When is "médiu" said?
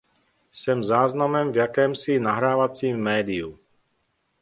2.97-3.59